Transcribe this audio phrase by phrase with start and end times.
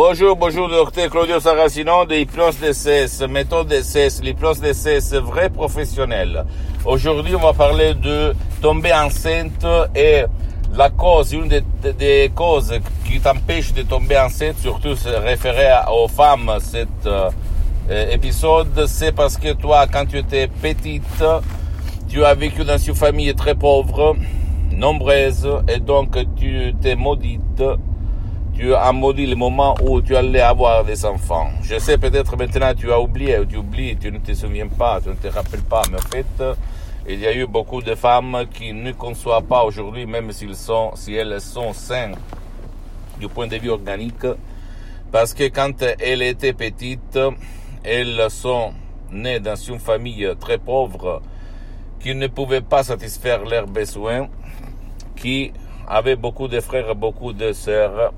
[0.00, 6.44] Bonjour, bonjour, docteur Claudio Saracino de Hypnose DCS, méthode DCS, l'hypnose DCS vrai professionnel.
[6.84, 9.66] Aujourd'hui, on va parler de tomber enceinte
[9.96, 10.22] et
[10.72, 16.86] la cause, une des, causes qui t'empêche de tomber enceinte, surtout référé aux femmes, cet
[17.06, 17.28] euh,
[18.12, 21.24] épisode, c'est parce que toi, quand tu étais petite,
[22.08, 24.14] tu as vécu dans une famille très pauvre,
[24.70, 27.64] nombreuse, et donc tu t'es maudite
[28.58, 31.48] tu as maudit le moment où tu allais avoir des enfants.
[31.62, 35.10] Je sais peut-être maintenant tu as oublié, tu oublies, tu ne te souviens pas, tu
[35.10, 36.44] ne te rappelles pas, mais en fait,
[37.08, 40.46] il y a eu beaucoup de femmes qui ne conçoivent pas aujourd'hui, même si
[41.12, 42.16] elles sont saines
[43.20, 44.26] du point de vue organique,
[45.12, 47.18] parce que quand elles étaient petites,
[47.84, 48.72] elles sont
[49.12, 51.22] nées dans une famille très pauvre
[52.00, 54.26] qui ne pouvait pas satisfaire leurs besoins,
[55.14, 55.52] qui
[55.86, 58.12] avait beaucoup de frères, beaucoup de sœurs,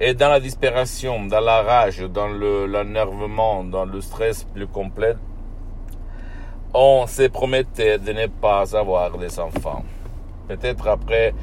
[0.00, 5.16] et dans la disparition, dans la rage, dans l'énervement, dans le stress plus complet,
[6.72, 9.84] on se promettait de ne pas avoir des enfants.
[10.46, 11.34] Peut-être après,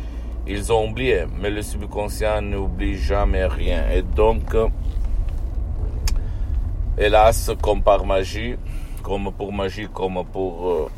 [0.48, 3.90] ils ont oublié, mais le subconscient n'oublie jamais rien.
[3.92, 4.56] Et donc,
[6.98, 8.56] hélas, comme par magie,
[9.04, 10.90] comme pour magie, comme pour, euh,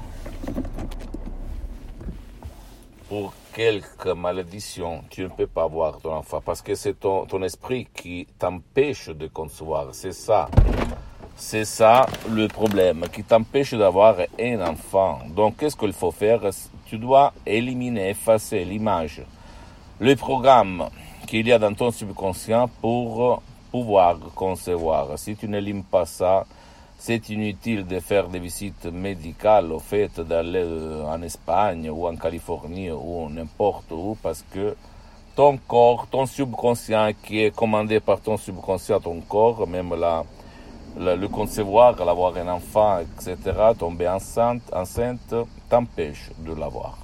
[3.10, 7.42] pour quelque malédiction, tu ne peux pas avoir ton enfant parce que c'est ton, ton
[7.42, 9.88] esprit qui t'empêche de concevoir.
[9.94, 10.48] C'est ça.
[11.36, 15.22] C'est ça le problème qui t'empêche d'avoir un enfant.
[15.36, 16.42] Donc, qu'est-ce qu'il faut faire?
[16.86, 19.24] Tu dois éliminer, effacer l'image,
[20.00, 20.90] le programme
[21.26, 25.18] qu'il y a dans ton subconscient pour pouvoir concevoir.
[25.18, 26.46] Si tu n'élimines pas ça,
[26.98, 32.16] c'est inutile de faire des visites médicales au fait d'aller euh, en Espagne ou en
[32.16, 34.76] Californie ou n'importe où parce que
[35.36, 40.26] ton corps, ton subconscient qui est commandé par ton subconscient, ton corps, même la,
[40.98, 43.38] le concevoir, l'avoir un enfant, etc.,
[43.78, 45.36] tomber enceinte, enceinte
[45.70, 46.98] t'empêche de l'avoir.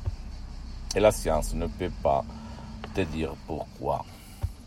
[0.96, 2.24] Et la science ne peut pas
[2.96, 4.04] te dire pourquoi.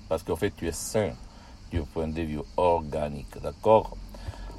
[0.08, 1.10] Parce qu'en fait, tu es sain
[1.72, 3.97] du point de vue organique, d'accord?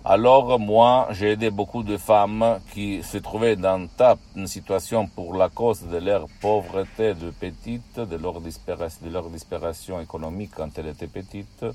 [0.10, 3.90] Alors moi, j'ai aidé beaucoup de femmes qui se trouvaient dans
[4.38, 10.00] une situation pour la cause de leur pauvreté de petite, de leur, de leur disparition
[10.00, 11.66] économique quand elles étaient petites.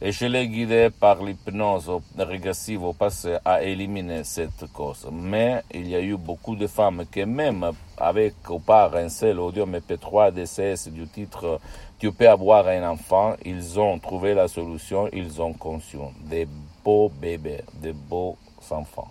[0.00, 5.08] Et je les guidais par l'hypnose régressive au passé à éliminer cette cause.
[5.10, 9.40] Mais il y a eu beaucoup de femmes qui même avec ou par un seul
[9.40, 11.58] audio MP3 DCS du titre
[11.98, 16.46] Tu peux avoir un enfant, ils ont trouvé la solution, ils ont conçu des
[16.88, 18.38] beaux bébés, des beaux
[18.70, 19.10] enfants.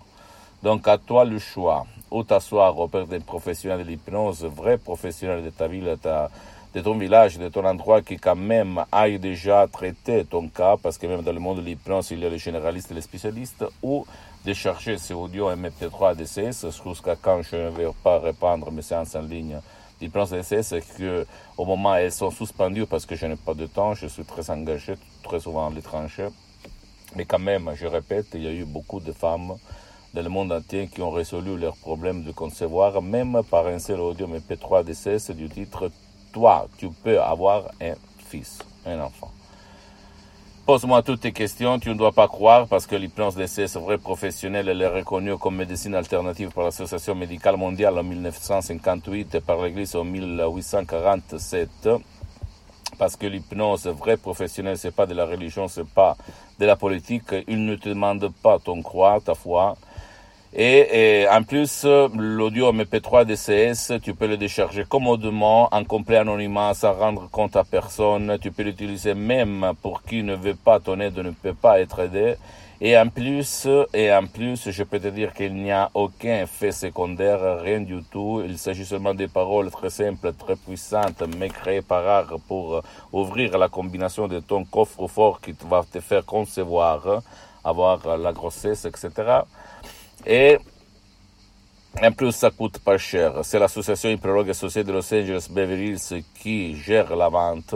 [0.64, 5.52] Donc à toi le choix, ou t'asseoir auprès d'un professionnel de l'hypnose, vrai professionnel de
[5.52, 5.96] ta ville,
[6.74, 10.98] de ton village, de ton endroit qui quand même aille déjà traité ton cas, parce
[10.98, 13.64] que même dans le monde de l'hypnose, il y a les généralistes et les spécialistes,
[13.84, 14.08] ou
[14.44, 19.16] de chercher ces audios MP3 DCS jusqu'à quand je ne vais pas répandre mes séances
[19.16, 19.60] en ligne
[20.00, 23.94] d'hypnose DCS, que au moment elles sont suspendues parce que je n'ai pas de temps,
[23.94, 26.30] je suis très engagé, très souvent à l'étranger.
[27.18, 29.56] Mais quand même, je répète, il y a eu beaucoup de femmes
[30.14, 34.00] dans le monde entier qui ont résolu leurs problèmes de concevoir, même par un seul
[34.02, 35.90] audio MP3 DCS du titre
[36.32, 37.96] Toi, tu peux avoir un
[38.30, 39.32] fils, un enfant.
[40.68, 44.70] Pose-moi toutes tes questions, tu ne dois pas croire parce que l'hypnose DCS vrai professionnel,
[44.70, 49.96] elle est reconnue comme médecine alternative par l'Association médicale mondiale en 1958 et par l'Église
[49.96, 51.90] en 1847
[52.98, 56.18] parce que l'hypnose vrai professionnel, c'est pas de la religion, c'est pas
[56.60, 57.36] de la politique.
[57.48, 59.78] Il ne te demande pas ton croix, ta foi.
[60.54, 66.94] Et, en plus, l'audio MP3 DCS, tu peux le décharger commodément, en complet anonymat, sans
[66.94, 68.38] rendre compte à personne.
[68.42, 72.00] Tu peux l'utiliser même pour qui ne veut pas ton aide, ne peut pas être
[72.00, 72.36] aidé.
[72.80, 76.72] Et en plus, et en plus, je peux te dire qu'il n'y a aucun effet
[76.72, 78.44] secondaire, rien du tout.
[78.46, 83.58] Il s'agit seulement des paroles très simples, très puissantes, mais créées par art pour ouvrir
[83.58, 87.24] la combination de ton coffre-fort qui va te faire concevoir,
[87.64, 89.42] avoir la grossesse, etc.
[90.28, 90.58] Et
[92.04, 93.40] En plus, ça coûte pas cher.
[93.44, 97.74] C'est l'association Hyperologue associée de Los Angeles Beverly Hills qui gère la vente,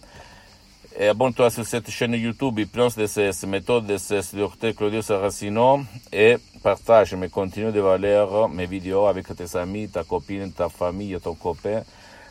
[1.04, 5.80] abonne-toi sur cette chaîne YouTube Hypnose DCS, méthode DCS Dr Claudio Saracino,
[6.12, 11.18] et partage mes contenus de valeur, mes vidéos avec tes amis, ta copine, ta famille,
[11.22, 11.82] ton copain,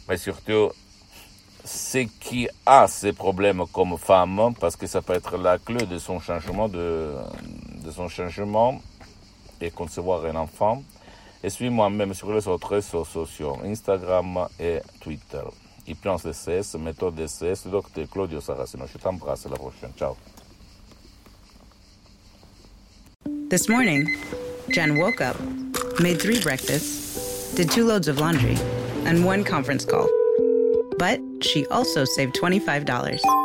[0.10, 0.72] mais surtout
[1.64, 5.98] ce qui a ces problèmes comme femme, parce que ça peut être la clé de
[6.00, 7.14] son changement, de,
[7.92, 8.82] son changement
[9.62, 10.84] et concevoir un enfant.
[11.44, 15.44] Et suis-moi même sur les autres réseaux sociaux, Instagram et Twitter.
[15.88, 16.34] Hypnose
[16.80, 17.16] méthode
[17.66, 18.86] Dr Claudio Saracino.
[18.88, 19.92] Je t'embrasse, à la prochaine.
[19.96, 20.16] Ciao.
[23.50, 24.08] This morning,
[24.70, 25.40] Jen woke up,
[26.00, 28.58] made three breakfasts, did two loads of laundry,
[29.06, 30.10] and one conference call.
[30.98, 32.86] But she also saved $25